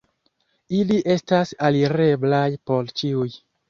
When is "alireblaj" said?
1.71-2.45